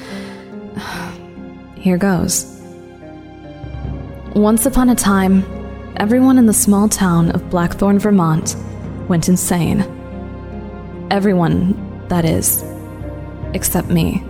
[1.87, 2.43] here goes.
[4.35, 5.45] Once upon a time,
[5.95, 8.57] everyone in the small town of Blackthorn, Vermont
[9.07, 9.79] went insane.
[11.09, 12.61] Everyone, that is,
[13.53, 14.21] except me.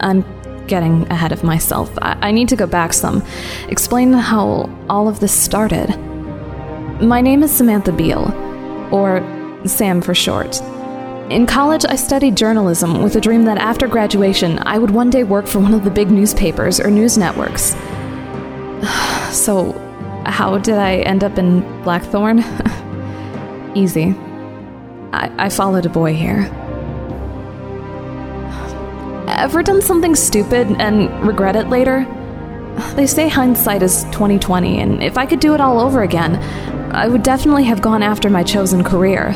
[0.00, 0.24] I'm
[0.66, 1.90] getting ahead of myself.
[2.00, 3.22] I, I need to go back some,
[3.68, 5.88] explain how all of this started.
[7.02, 8.32] My name is Samantha Beal,
[8.90, 9.20] or
[9.66, 10.62] Sam for short.
[11.30, 15.24] In college, I studied journalism with a dream that after graduation, I would one day
[15.24, 17.74] work for one of the big newspapers or news networks.
[19.32, 19.72] So,
[20.26, 22.40] how did I end up in Blackthorn?
[23.74, 24.14] Easy.
[25.10, 26.50] I, I followed a boy here.
[29.26, 32.06] Ever done something stupid and regret it later?
[32.94, 36.36] They say hindsight is 2020, and if I could do it all over again,
[36.92, 39.32] I would definitely have gone after my chosen career.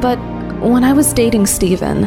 [0.00, 0.18] But
[0.60, 2.02] when I was dating Steven,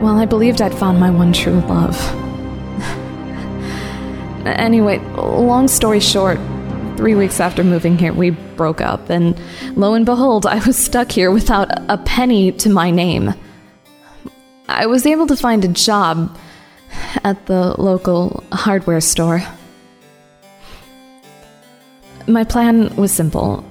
[0.00, 1.96] well, I believed I'd found my one true love.
[4.46, 6.38] anyway, long story short,
[6.96, 9.38] three weeks after moving here, we broke up, and
[9.76, 13.34] lo and behold, I was stuck here without a penny to my name.
[14.68, 16.36] I was able to find a job
[17.22, 19.42] at the local hardware store.
[22.26, 23.64] My plan was simple.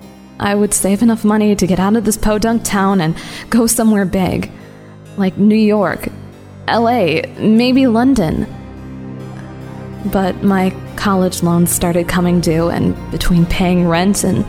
[0.43, 3.15] I would save enough money to get out of this podunk town and
[3.49, 4.51] go somewhere big.
[5.15, 6.09] Like New York,
[6.67, 8.45] LA, maybe London.
[10.11, 14.43] But my college loans started coming due, and between paying rent and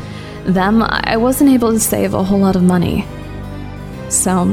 [0.44, 3.06] them, I wasn't able to save a whole lot of money.
[4.08, 4.46] So,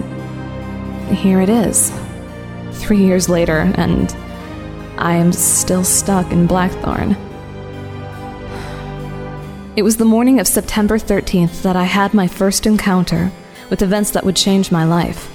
[1.09, 1.91] here it is.
[2.73, 4.15] Three years later, and
[4.99, 7.15] I am still stuck in Blackthorn.
[9.73, 13.31] It was the morning of September 13th that I had my first encounter
[13.69, 15.31] with events that would change my life.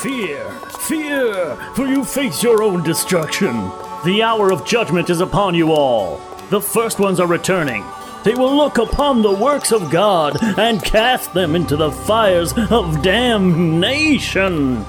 [0.00, 0.48] Fear,
[0.78, 3.72] fear, for you face your own destruction.
[4.04, 6.20] The hour of judgment is upon you all.
[6.50, 7.84] The first ones are returning.
[8.22, 13.02] They will look upon the works of God and cast them into the fires of
[13.02, 14.86] damnation.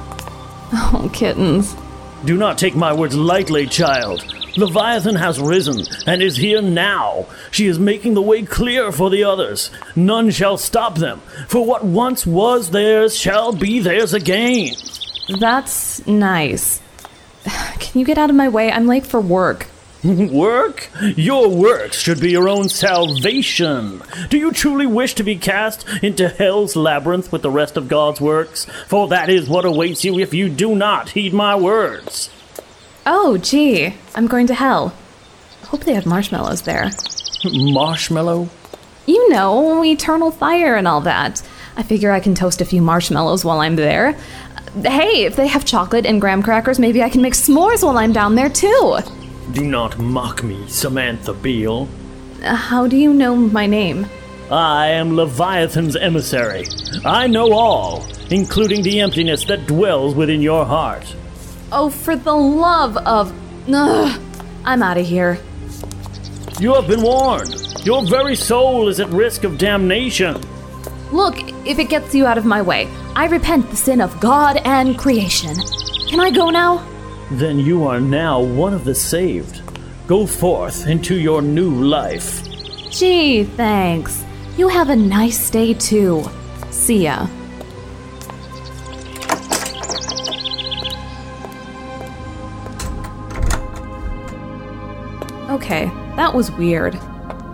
[0.74, 1.76] Oh, kittens.
[2.24, 4.24] Do not take my words lightly, child.
[4.58, 7.26] Leviathan has risen and is here now.
[7.52, 9.72] She is making the way clear for the others.
[9.96, 14.76] None shall stop them, for what once was theirs shall be theirs again.
[15.40, 16.82] That's nice.
[17.80, 18.72] Can you get out of my way?
[18.72, 19.68] I'm late for work.
[20.03, 20.89] Work?
[21.16, 24.01] Your works should be your own salvation.
[24.29, 28.19] Do you truly wish to be cast into hell's labyrinth with the rest of God's
[28.19, 28.66] works?
[28.88, 32.31] For that is what awaits you if you do not heed my words.
[33.06, 34.95] Oh, gee, I'm going to hell.
[35.66, 36.90] Hope they have marshmallows there.
[37.45, 38.50] Marshmallow?
[39.06, 41.44] You know, eternal fire and all that.
[41.78, 44.13] I figure I can toast a few marshmallows while I'm there.
[44.84, 48.13] Hey, if they have chocolate and graham crackers, maybe I can make s'mores while I'm
[48.13, 48.97] down there too.
[49.52, 51.90] Do not mock me, Samantha Beal.
[52.44, 54.08] Uh, how do you know my name?
[54.49, 56.66] I am Leviathan's emissary.
[57.05, 61.16] I know all, including the emptiness that dwells within your heart.
[61.72, 63.34] Oh, for the love of.
[63.72, 64.22] Ugh,
[64.66, 65.38] I'm out of here.
[66.59, 67.55] You have been warned.
[67.85, 70.41] Your very soul is at risk of damnation.
[71.11, 74.61] Look, if it gets you out of my way, I repent the sin of God
[74.66, 75.55] and creation.
[76.09, 76.88] Can I go now?
[77.31, 79.61] Then you are now one of the saved.
[80.05, 82.43] Go forth into your new life.
[82.91, 84.25] Gee, thanks.
[84.57, 86.25] You have a nice day too.
[86.72, 87.28] See ya.
[95.49, 95.85] Okay,
[96.17, 96.99] that was weird.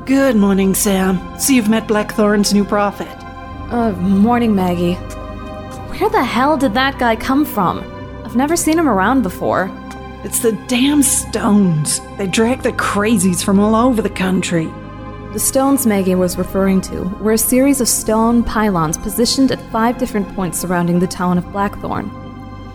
[0.08, 1.20] Good morning, Sam.
[1.40, 3.16] See you've met Blackthorn's new prophet.
[3.72, 4.96] Uh, morning, Maggie.
[5.94, 7.97] Where the hell did that guy come from?
[8.28, 9.72] I've never seen him around before.
[10.26, 12.02] It's the damn stones.
[12.18, 14.66] They drag the crazies from all over the country.
[15.32, 19.98] The stones Maggie was referring to were a series of stone pylons positioned at five
[19.98, 22.12] different points surrounding the town of Blackthorn.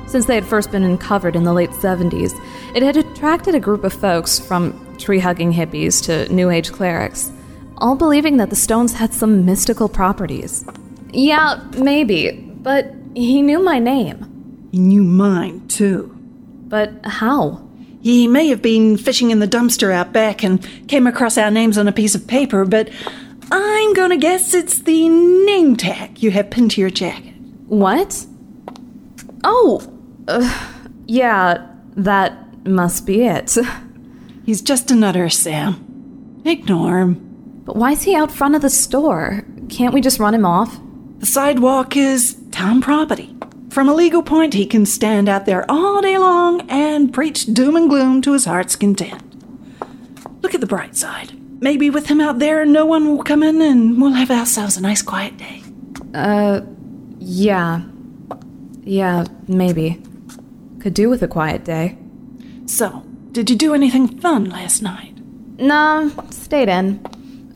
[0.06, 2.32] Since they had first been uncovered in the late 70s,
[2.74, 7.30] it had attracted a group of folks from tree hugging hippies to New Age clerics,
[7.76, 10.64] all believing that the stones had some mystical properties.
[11.12, 14.31] Yeah, maybe, but he knew my name.
[14.72, 16.16] He knew mine, too.
[16.66, 17.68] But how?
[18.00, 21.78] He may have been fishing in the dumpster out back and came across our names
[21.78, 22.90] on a piece of paper, but
[23.52, 27.34] I'm gonna guess it's the name tag you have pinned to your jacket.
[27.66, 28.26] What?
[29.44, 29.86] Oh,
[30.26, 31.66] uh, yeah,
[31.96, 33.56] that must be it.
[34.46, 36.42] He's just a nutter, Sam.
[36.44, 37.62] Ignore him.
[37.64, 39.44] But why is he out front of the store?
[39.68, 40.80] Can't we just run him off?
[41.18, 43.36] The sidewalk is town property.
[43.72, 47.74] From a legal point, he can stand out there all day long and preach doom
[47.74, 49.22] and gloom to his heart's content.
[50.42, 51.32] Look at the bright side.
[51.62, 54.82] Maybe with him out there, no one will come in and we'll have ourselves a
[54.82, 55.62] nice quiet day.
[56.12, 56.60] Uh,
[57.18, 57.80] yeah.
[58.82, 60.02] Yeah, maybe.
[60.80, 61.96] Could do with a quiet day.
[62.66, 65.14] So, did you do anything fun last night?
[65.56, 67.02] Nah, stayed in.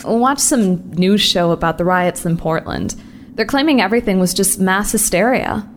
[0.03, 2.95] Watched some news show about the riots in Portland.
[3.35, 5.69] They're claiming everything was just mass hysteria.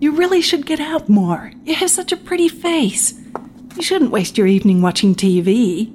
[0.00, 1.52] You really should get out more.
[1.64, 3.14] You have such a pretty face.
[3.74, 5.92] You shouldn't waste your evening watching TV.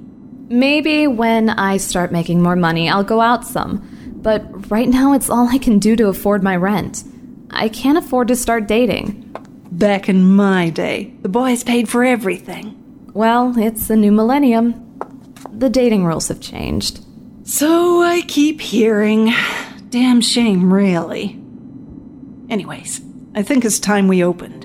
[0.50, 3.88] Maybe when I start making more money, I'll go out some.
[4.16, 7.04] But right now, it's all I can do to afford my rent.
[7.50, 9.22] I can't afford to start dating.
[9.70, 12.80] Back in my day, the boys paid for everything.
[13.14, 14.98] Well, it's the new millennium.
[15.52, 17.00] The dating rules have changed.
[17.44, 19.32] So I keep hearing.
[19.90, 21.40] Damn shame, really.
[22.50, 23.00] Anyways,
[23.36, 24.62] I think it's time we opened.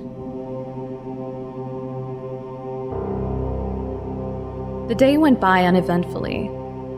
[4.89, 6.51] The day went by uneventfully.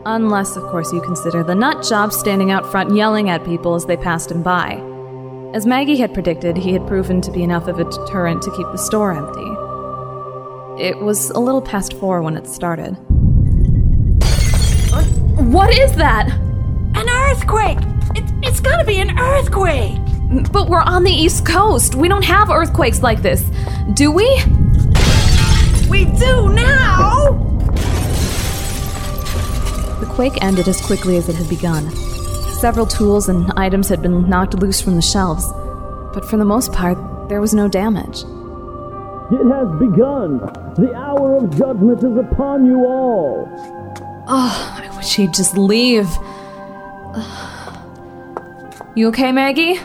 [0.04, 3.86] Unless, of course, you consider the nut job standing out front yelling at people as
[3.86, 4.82] they passed him by.
[5.54, 8.66] As Maggie had predicted, he had proven to be enough of a deterrent to keep
[8.66, 10.82] the store empty.
[10.82, 12.92] It was a little past four when it started.
[15.50, 16.28] What is that?
[16.94, 17.78] An earthquake!
[18.14, 20.11] It, it's gotta be an earthquake!
[20.32, 21.94] But we're on the East Coast.
[21.94, 23.42] We don't have earthquakes like this.
[23.92, 24.24] Do we?
[25.90, 27.38] We do now!
[30.00, 31.90] The quake ended as quickly as it had begun.
[32.60, 35.46] Several tools and items had been knocked loose from the shelves,
[36.14, 36.96] but for the most part,
[37.28, 38.22] there was no damage.
[39.32, 40.38] It has begun.
[40.76, 43.48] The hour of judgment is upon you all.
[44.28, 46.08] Oh, I wish he'd just leave.
[48.94, 49.80] You okay, Maggie?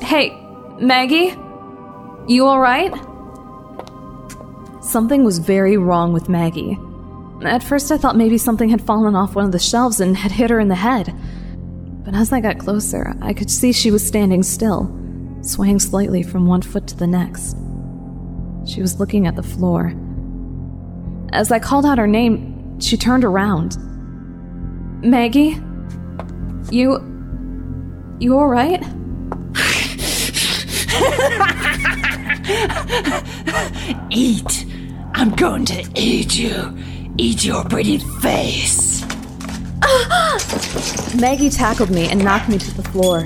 [0.00, 0.40] Hey,
[0.80, 1.34] Maggie?
[2.26, 2.92] You alright?
[4.82, 6.78] Something was very wrong with Maggie.
[7.42, 10.32] At first, I thought maybe something had fallen off one of the shelves and had
[10.32, 11.14] hit her in the head.
[12.04, 14.90] But as I got closer, I could see she was standing still,
[15.42, 17.56] swaying slightly from one foot to the next.
[18.66, 19.94] She was looking at the floor.
[21.32, 23.76] As I called out her name, she turned around.
[25.04, 25.60] Maggie?
[26.70, 27.04] You.
[28.20, 28.82] You alright?
[34.10, 34.66] Eat!
[35.14, 36.76] I'm going to eat you!
[37.16, 39.04] Eat your pretty face!
[41.20, 43.20] Maggie tackled me and knocked me to the floor.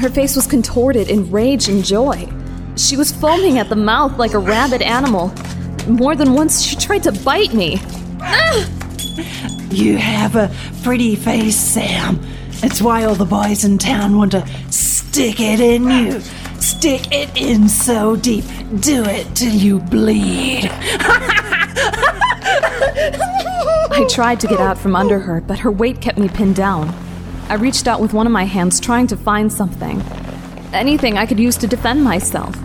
[0.00, 2.28] Her face was contorted in rage and joy.
[2.76, 5.32] She was foaming at the mouth like a rabid animal.
[5.88, 7.80] More than once, she tried to bite me.
[9.70, 10.50] You have a
[10.82, 12.20] pretty face, Sam.
[12.62, 16.20] It's why all the boys in town want to stick it in you.
[16.78, 18.44] Stick it in so deep.
[18.78, 20.70] Do it till you bleed.
[23.90, 26.94] I tried to get out from under her, but her weight kept me pinned down.
[27.48, 30.00] I reached out with one of my hands, trying to find something.
[30.72, 32.56] Anything I could use to defend myself.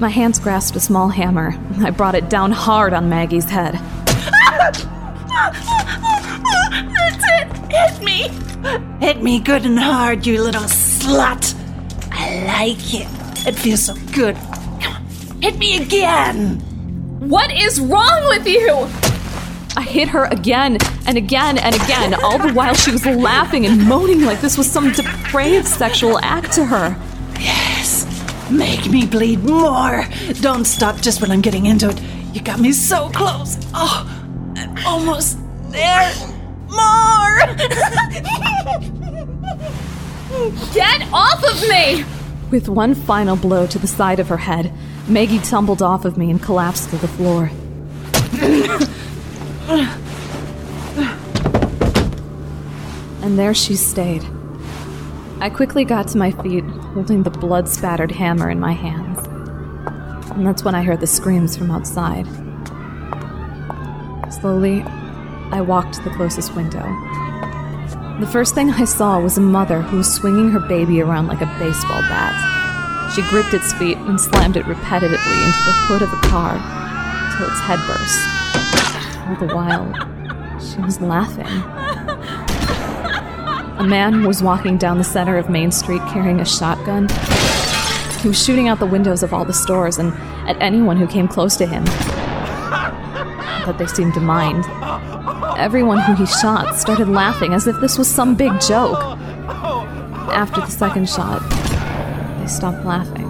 [0.00, 1.58] My hands grasped a small hammer.
[1.78, 3.76] I brought it down hard on Maggie's head.
[4.52, 4.84] That's
[7.24, 7.48] it!
[7.72, 8.28] Hit me!
[9.00, 11.54] Hit me good and hard, you little slut!
[12.12, 13.25] I like it.
[13.46, 14.36] It feels so good.
[15.40, 16.58] Hit me again!
[17.20, 18.88] What is wrong with you?
[19.76, 23.86] I hit her again and again and again, all the while she was laughing and
[23.86, 26.96] moaning like this was some depraved sexual act to her.
[27.38, 28.04] Yes,
[28.50, 30.04] make me bleed more.
[30.40, 32.00] Don't stop just when I'm getting into it.
[32.34, 33.56] You got me so close.
[33.74, 34.04] Oh,
[34.56, 35.38] I'm almost
[35.70, 36.12] there.
[36.68, 37.46] More!
[40.74, 42.04] Get off of me!
[42.50, 44.72] With one final blow to the side of her head,
[45.08, 47.50] Maggie tumbled off of me and collapsed to the floor.
[53.22, 54.22] and there she stayed.
[55.40, 59.26] I quickly got to my feet, holding the blood spattered hammer in my hands.
[60.30, 62.26] And that's when I heard the screams from outside.
[64.32, 64.82] Slowly,
[65.50, 66.84] I walked to the closest window.
[68.18, 71.42] The first thing I saw was a mother who was swinging her baby around like
[71.42, 73.12] a baseball bat.
[73.14, 76.54] She gripped its feet and slammed it repetitively into the hood of the car
[77.36, 78.18] till its head burst.
[79.28, 79.92] All the while,
[80.58, 81.46] she was laughing.
[83.78, 87.10] A man was walking down the center of Main Street carrying a shotgun.
[88.22, 90.14] He was shooting out the windows of all the stores and
[90.48, 91.84] at anyone who came close to him.
[93.66, 94.64] But they seemed to mind.
[95.56, 98.98] Everyone who he shot started laughing as if this was some big joke.
[100.28, 101.40] After the second shot,
[102.38, 103.24] they stopped laughing.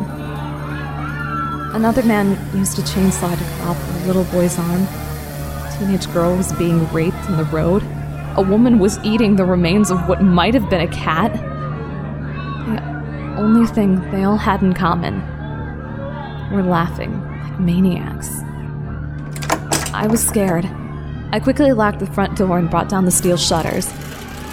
[1.72, 4.82] Another man used a chainsaw to crop a little boy's arm.
[4.82, 7.84] A teenage girl was being raped in the road.
[8.36, 11.32] A woman was eating the remains of what might have been a cat.
[12.66, 15.20] The only thing they all had in common
[16.50, 18.40] were laughing like maniacs.
[19.94, 20.68] I was scared.
[21.32, 23.92] I quickly locked the front door and brought down the steel shutters.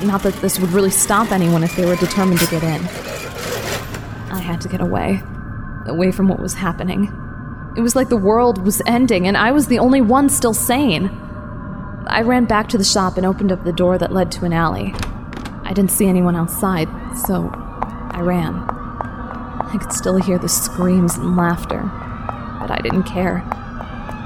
[0.03, 2.81] Not that this would really stop anyone if they were determined to get in.
[4.31, 5.21] I had to get away.
[5.85, 7.11] Away from what was happening.
[7.77, 11.07] It was like the world was ending, and I was the only one still sane.
[12.07, 14.53] I ran back to the shop and opened up the door that led to an
[14.53, 14.93] alley.
[15.63, 16.89] I didn't see anyone outside,
[17.25, 17.49] so
[18.11, 18.55] I ran.
[18.55, 21.81] I could still hear the screams and laughter,
[22.59, 23.43] but I didn't care.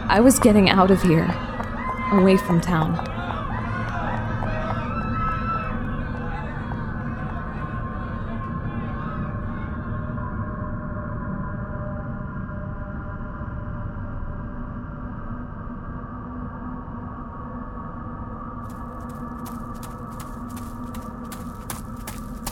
[0.09, 1.27] I was getting out of here,
[2.11, 2.95] away from town.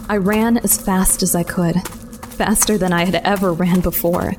[0.08, 1.76] I ran as fast as I could,
[2.38, 4.34] faster than I had ever ran before.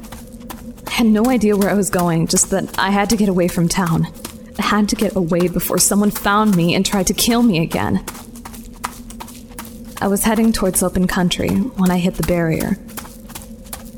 [0.87, 3.49] I had no idea where I was going, just that I had to get away
[3.49, 4.07] from town.
[4.67, 8.05] Had to get away before someone found me and tried to kill me again.
[10.01, 12.77] I was heading towards open country when I hit the barrier.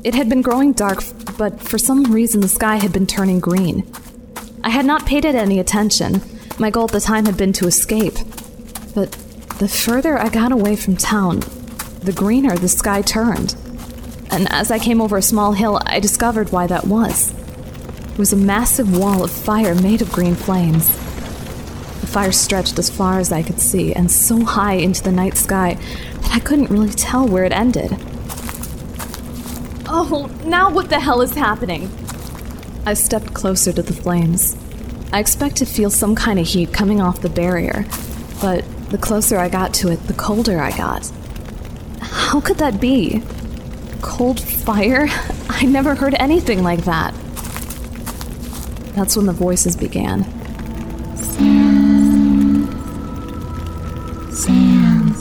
[0.03, 1.03] It had been growing dark,
[1.39, 3.91] but for some reason the sky had been turning green.
[4.63, 6.21] I had not paid it any attention.
[6.59, 8.13] My goal at the time had been to escape.
[8.93, 9.11] But
[9.57, 11.39] the further I got away from town,
[12.03, 13.55] the greener the sky turned.
[14.29, 17.33] And as I came over a small hill, I discovered why that was.
[18.19, 20.89] It was a massive wall of fire made of green flames.
[22.01, 25.37] The fire stretched as far as I could see and so high into the night
[25.37, 27.93] sky that I couldn't really tell where it ended.
[29.87, 31.89] Oh, now what the hell is happening?
[32.85, 34.57] I stepped closer to the flames.
[35.13, 37.85] I expect to feel some kind of heat coming off the barrier,
[38.41, 41.09] but the closer I got to it, the colder I got.
[42.01, 43.23] How could that be?
[44.01, 45.07] Cold fire?
[45.49, 47.15] I never heard anything like that.
[48.99, 50.25] That's when the voices began.
[54.33, 55.13] Sam,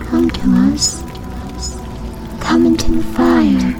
[0.00, 1.04] come to us.
[2.40, 3.76] Come into the fire.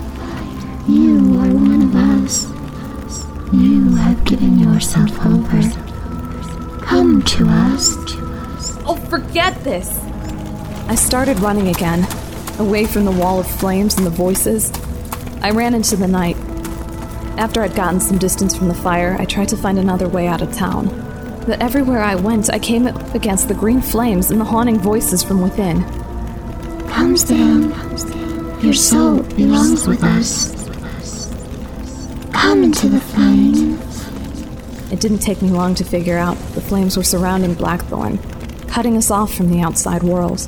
[0.88, 2.47] You are one of us.
[3.52, 5.61] You have given yourself over.
[6.80, 7.97] Come to us.
[8.87, 9.90] Oh, forget this!
[10.87, 12.06] I started running again,
[12.61, 14.70] away from the wall of flames and the voices.
[15.42, 16.37] I ran into the night.
[17.38, 20.42] After I'd gotten some distance from the fire, I tried to find another way out
[20.42, 20.88] of town.
[21.47, 25.23] But everywhere I went, I came up against the green flames and the haunting voices
[25.23, 25.85] from within.
[26.88, 27.71] Come, Sam.
[28.61, 30.52] Your soul belongs with us.
[32.33, 33.78] Come into the flame.
[34.90, 38.18] It didn't take me long to figure out the flames were surrounding Blackthorn,
[38.66, 40.40] cutting us off from the outside world.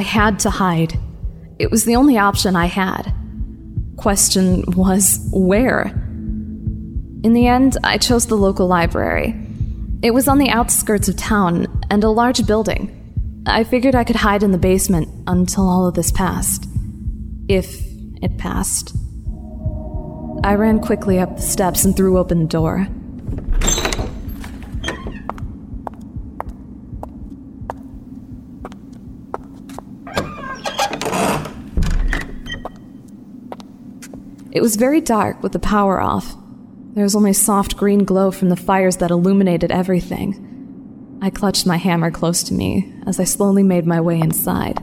[0.00, 0.98] I had to hide.
[1.58, 3.12] It was the only option I had.
[3.98, 5.88] Question was where?
[7.22, 9.38] In the end, I chose the local library.
[10.02, 13.44] It was on the outskirts of town and a large building.
[13.46, 16.66] I figured I could hide in the basement until all of this passed.
[17.46, 17.78] If
[18.22, 18.96] it passed.
[20.42, 22.88] I ran quickly up the steps and threw open the door.
[34.52, 36.36] It was very dark with the power off.
[36.94, 41.18] There was only soft green glow from the fires that illuminated everything.
[41.22, 44.82] I clutched my hammer close to me as I slowly made my way inside.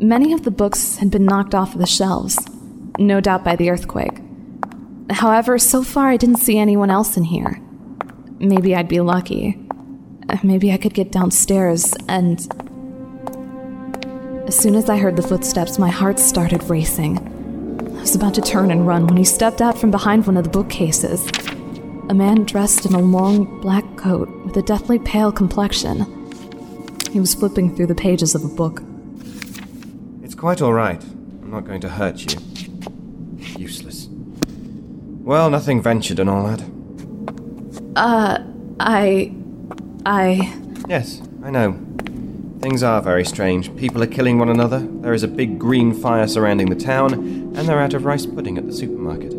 [0.00, 2.38] Many of the books had been knocked off the shelves,
[2.98, 4.18] no doubt by the earthquake.
[5.10, 7.60] However, so far I didn't see anyone else in here.
[8.38, 9.58] Maybe I'd be lucky.
[10.42, 12.40] Maybe I could get downstairs and.
[14.46, 17.33] As soon as I heard the footsteps, my heart started racing.
[18.14, 20.50] Was about to turn and run when he stepped out from behind one of the
[20.50, 21.26] bookcases.
[22.08, 26.06] A man dressed in a long black coat with a deathly pale complexion.
[27.10, 28.84] He was flipping through the pages of a book.
[30.22, 31.02] It's quite all right.
[31.02, 32.38] I'm not going to hurt you.
[33.58, 34.06] Useless.
[34.06, 36.62] Well, nothing ventured and all that.
[37.96, 38.38] Uh,
[38.78, 39.34] I.
[40.06, 40.56] I.
[40.88, 41.72] Yes, I know.
[42.64, 43.76] Things are very strange.
[43.76, 44.78] People are killing one another.
[44.78, 48.56] There is a big green fire surrounding the town, and they're out of rice pudding
[48.56, 49.34] at the supermarket.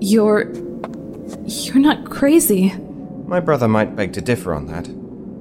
[0.00, 0.52] You're.
[1.44, 2.72] You're not crazy.
[3.26, 4.86] My brother might beg to differ on that.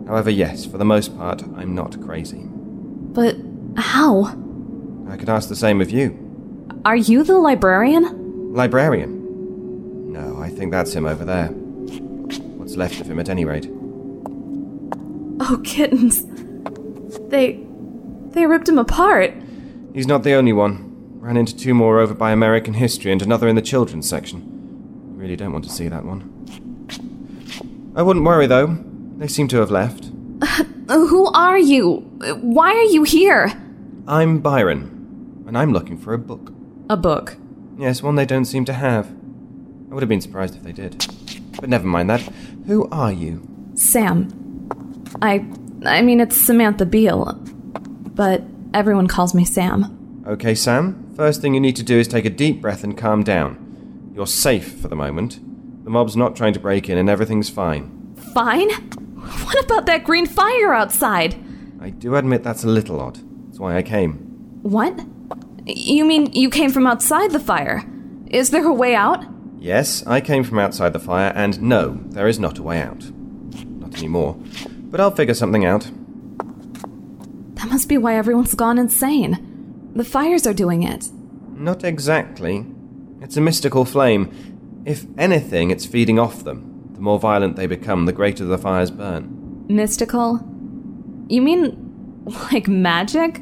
[0.07, 2.41] However, yes, for the most part, I'm not crazy.
[2.43, 3.35] But
[3.77, 4.35] how?
[5.07, 6.17] I could ask the same of you.
[6.85, 8.51] Are you the librarian?
[8.51, 10.11] Librarian?
[10.11, 11.49] No, I think that's him over there.
[11.49, 13.69] What's left of him, at any rate.
[15.39, 16.25] Oh, kittens.
[17.29, 17.63] They.
[18.31, 19.33] They ripped him apart.
[19.93, 21.19] He's not the only one.
[21.19, 24.43] Ran into two more over by American history and another in the children's section.
[25.15, 26.33] Really don't want to see that one.
[27.95, 28.77] I wouldn't worry, though.
[29.17, 30.11] They seem to have left.
[30.41, 31.97] Uh, who are you?
[32.41, 33.51] Why are you here?
[34.07, 36.53] I'm Byron, and I'm looking for a book.
[36.89, 37.35] A book.
[37.77, 39.07] Yes, one they don't seem to have.
[39.07, 41.05] I would have been surprised if they did.
[41.59, 42.21] But never mind that.
[42.67, 43.45] Who are you?
[43.73, 44.29] Sam.
[45.21, 45.45] I.
[45.85, 47.33] I mean, it's Samantha Beale.
[48.15, 48.43] But
[48.73, 50.23] everyone calls me Sam.
[50.27, 51.13] Okay, Sam.
[51.15, 54.11] First thing you need to do is take a deep breath and calm down.
[54.13, 55.39] You're safe for the moment.
[55.83, 58.15] The mob's not trying to break in, and everything's fine.
[58.33, 58.69] Fine?
[58.69, 61.35] What about that green fire outside?
[61.79, 63.19] I do admit that's a little odd.
[63.47, 64.13] That's why I came.
[64.63, 64.99] What?
[65.65, 67.85] You mean you came from outside the fire?
[68.27, 69.23] Is there a way out?
[69.59, 73.03] Yes, I came from outside the fire, and no, there is not a way out.
[73.65, 74.37] Not anymore.
[74.89, 75.89] But I'll figure something out.
[77.55, 79.91] That must be why everyone's gone insane.
[79.95, 81.09] The fires are doing it.
[81.53, 82.65] Not exactly.
[83.21, 84.83] It's a mystical flame.
[84.85, 86.91] If anything, it's feeding off them.
[86.93, 89.65] The more violent they become, the greater the fires burn.
[89.67, 90.39] Mystical?
[91.27, 93.41] You mean like magic?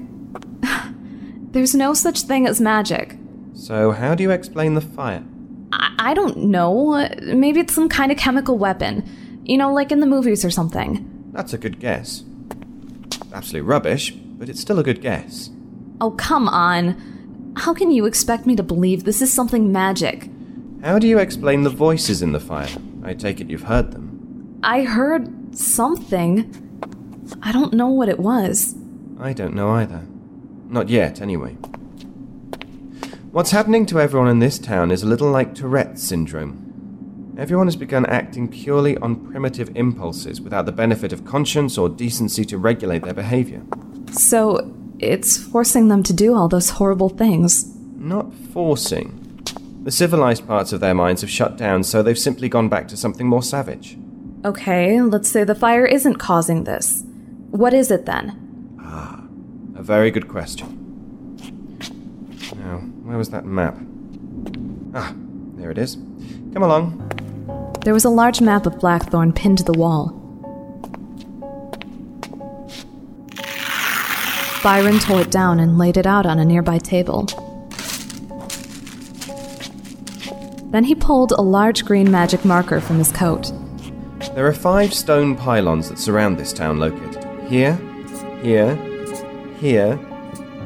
[1.51, 3.17] There's no such thing as magic.
[3.53, 5.23] So, how do you explain the fire?
[5.71, 7.07] I, I don't know.
[7.21, 9.07] Maybe it's some kind of chemical weapon.
[9.43, 11.11] You know, like in the movies or something.
[11.35, 12.23] That's a good guess.
[13.33, 15.49] Absolute rubbish, but it's still a good guess.
[15.99, 17.53] Oh, come on.
[17.57, 20.29] How can you expect me to believe this is something magic?
[20.81, 22.69] How do you explain the voices in the fire?
[23.03, 24.61] I take it you've heard them.
[24.63, 26.49] I heard something.
[27.43, 28.73] I don't know what it was.
[29.19, 30.07] I don't know either.
[30.69, 31.57] Not yet, anyway.
[33.31, 36.64] What's happening to everyone in this town is a little like Tourette's syndrome.
[37.37, 42.45] Everyone has begun acting purely on primitive impulses without the benefit of conscience or decency
[42.45, 43.61] to regulate their behavior.
[44.11, 47.75] So, it's forcing them to do all those horrible things.
[47.97, 49.21] Not forcing.
[49.83, 52.97] The civilized parts of their minds have shut down, so they've simply gone back to
[52.97, 53.97] something more savage.
[54.45, 57.03] Okay, let's say the fire isn't causing this.
[57.51, 58.77] What is it then?
[58.81, 59.25] Ah,
[59.75, 61.35] a very good question.
[62.55, 63.77] Now, where was that map?
[64.93, 65.13] Ah,
[65.57, 65.95] there it is.
[66.53, 67.14] Come along.
[67.85, 70.07] There was a large map of Blackthorn pinned to the wall.
[74.63, 77.27] Byron tore it down and laid it out on a nearby table.
[80.71, 83.51] Then he pulled a large green magic marker from his coat.
[84.33, 87.75] There are five stone pylons that surround this town located here,
[88.41, 88.75] here,
[89.59, 89.99] here,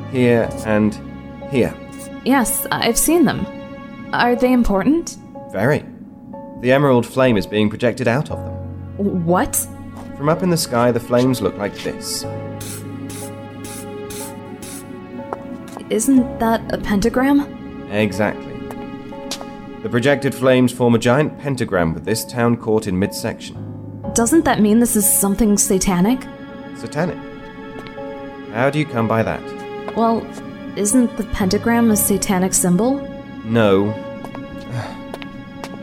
[0.10, 0.98] here, and
[1.52, 1.76] here.
[2.24, 3.46] Yes, I've seen them.
[4.14, 5.18] Are they important?
[5.52, 5.84] Very.
[6.62, 9.26] The emerald flame is being projected out of them.
[9.26, 9.56] What?
[10.18, 12.26] From up in the sky, the flames look like this.
[15.90, 17.90] Isn't that a pentagram?
[17.92, 18.54] Exactly.
[19.84, 23.56] The projected flames form a giant pentagram with this town caught in midsection.
[24.14, 26.22] Doesn't that mean this is something satanic?
[26.76, 27.18] Satanic.
[28.52, 29.42] How do you come by that?
[29.96, 30.28] Well,
[30.76, 33.00] isn't the pentagram a satanic symbol?
[33.46, 33.94] No.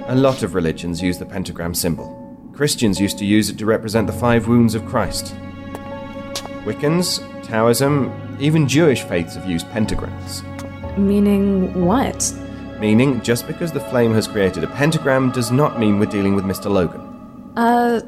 [0.09, 2.15] A lot of religions use the pentagram symbol.
[2.53, 5.35] Christians used to use it to represent the five wounds of Christ.
[6.65, 10.43] Wiccans, Taoism, even Jewish faiths have used pentagrams.
[10.97, 12.33] Meaning what?
[12.79, 16.45] Meaning, just because the flame has created a pentagram does not mean we're dealing with
[16.45, 16.71] Mr.
[16.71, 17.01] Logan.
[17.57, 18.01] Uh,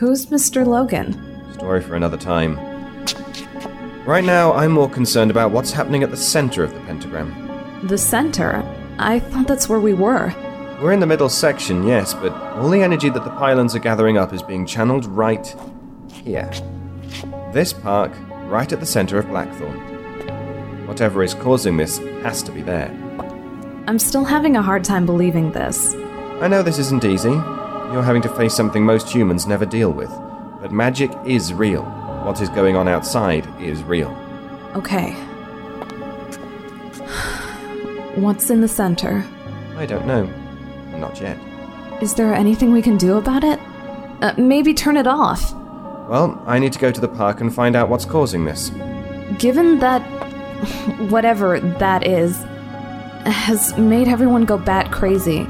[0.00, 0.66] Who's Mr.
[0.66, 1.14] Logan?
[1.52, 2.56] Story for another time.
[4.04, 7.86] Right now, I'm more concerned about what's happening at the center of the pentagram.
[7.86, 8.64] The center?
[8.98, 10.34] I thought that's where we were.
[10.80, 14.16] We're in the middle section, yes, but all the energy that the pylons are gathering
[14.16, 15.52] up is being channeled right
[16.12, 16.48] here.
[17.52, 18.12] This park,
[18.44, 19.76] right at the center of Blackthorn.
[20.86, 22.90] Whatever is causing this has to be there.
[23.88, 25.96] I'm still having a hard time believing this.
[26.40, 27.32] I know this isn't easy.
[27.32, 30.10] You're having to face something most humans never deal with.
[30.60, 31.82] But magic is real.
[32.24, 34.10] What is going on outside is real.
[34.76, 35.10] Okay.
[38.14, 39.24] What's in the center?
[39.76, 40.32] I don't know.
[40.98, 41.38] Not yet.
[42.02, 43.58] Is there anything we can do about it?
[44.20, 45.52] Uh, maybe turn it off.
[46.08, 48.70] Well, I need to go to the park and find out what's causing this.
[49.38, 50.00] Given that
[51.10, 52.36] whatever that is
[53.26, 55.46] has made everyone go bat crazy,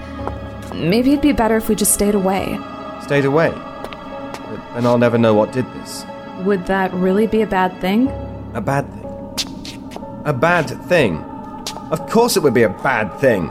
[0.75, 2.59] maybe it'd be better if we just stayed away.
[3.03, 3.51] Stayed away.
[4.75, 6.05] Then I'll never know what did this.
[6.41, 8.09] Would that really be a bad thing?
[8.55, 10.23] A bad thing.
[10.25, 11.19] A bad thing.
[11.91, 13.51] Of course it would be a bad thing.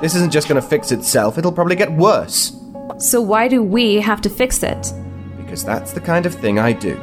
[0.00, 2.56] This isn't just going to fix itself, it'll probably get worse.
[2.98, 4.92] So why do we have to fix it?
[5.36, 6.96] Because that's the kind of thing I do.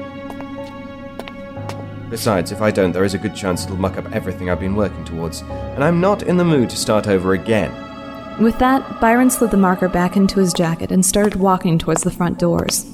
[2.10, 4.76] Besides, if I don't, there is a good chance it'll muck up everything I've been
[4.76, 7.72] working towards, and I'm not in the mood to start over again.
[8.42, 12.12] With that, Byron slid the marker back into his jacket and started walking towards the
[12.12, 12.86] front doors.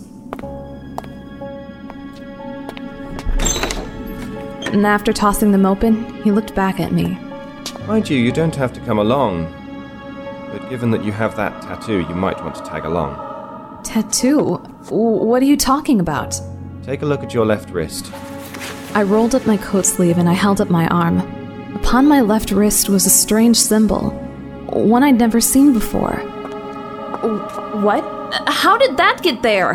[4.74, 7.18] And after tossing them open, he looked back at me.
[7.88, 9.65] Mind you, you don't have to come along.
[10.52, 13.16] But given that you have that tattoo, you might want to tag along.
[13.84, 14.56] Tattoo?
[14.90, 16.40] What are you talking about?
[16.84, 18.12] Take a look at your left wrist.
[18.94, 21.20] I rolled up my coat sleeve and I held up my arm.
[21.76, 24.12] Upon my left wrist was a strange symbol,
[24.72, 26.16] one I'd never seen before.
[27.82, 28.04] What?
[28.48, 29.74] How did that get there?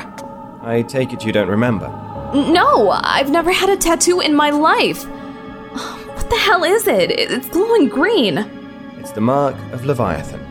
[0.63, 1.89] I take it you don't remember.
[2.35, 5.05] No, I've never had a tattoo in my life.
[6.21, 7.11] What the hell is it?
[7.11, 8.60] It's glowing green.
[9.01, 10.47] It's the mark of Leviathan.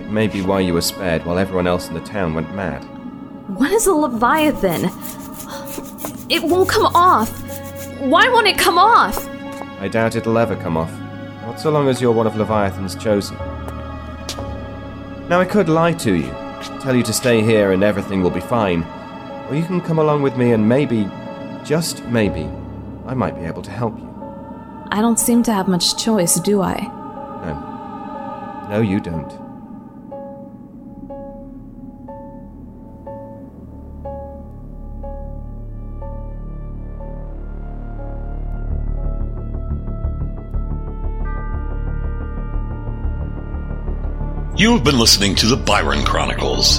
[0.00, 2.82] It may be why you were spared while everyone else in the town went mad.
[3.56, 4.86] What is a leviathan?
[6.28, 7.30] It won't come off.
[8.00, 9.28] Why won't it come off?
[9.78, 10.90] I doubt it'll ever come off.
[11.42, 13.36] Not so long as you're one of Leviathan's chosen.
[15.28, 16.30] Now, I could lie to you,
[16.80, 18.82] tell you to stay here and everything will be fine.
[19.48, 21.08] Or you can come along with me and maybe,
[21.64, 22.48] just maybe,
[23.06, 24.08] I might be able to help you.
[24.90, 27.01] I don't seem to have much choice, do I?
[28.68, 28.80] No.
[28.80, 29.30] You don't.
[44.54, 46.76] You've been listening to the Byron Chronicles,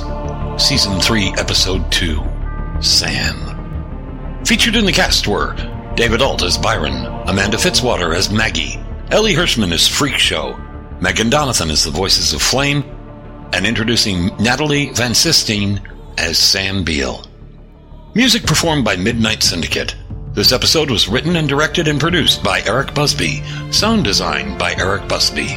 [0.63, 2.24] Season 3, Episode 2
[2.80, 4.46] Sam.
[4.46, 5.54] Featured in the cast were
[5.96, 8.80] David Ault as Byron, Amanda Fitzwater as Maggie,
[9.12, 10.54] Elie Hirschman as Freak Show,
[11.04, 12.82] Meghan Donathan as the voices of Flame,
[13.52, 15.82] and introducing Natalie Van Sistine
[16.18, 17.26] as Sam Beale.
[18.16, 19.98] Music performed by Midnight Syndicate.
[20.32, 23.44] This episode was written and directed and produced by Eric Busby.
[23.70, 25.56] Sound design by Eric Busby.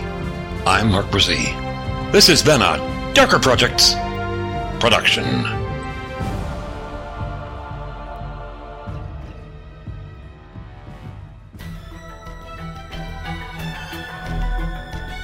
[0.66, 2.10] I'm Mark Brzee.
[2.10, 3.94] This has been a Darker Projects
[4.80, 5.65] production.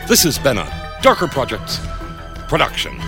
[0.09, 1.79] This has been a Darker Projects
[2.49, 3.01] production.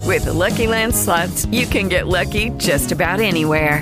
[0.05, 3.81] With the Lucky Land slots, you can get lucky just about anywhere.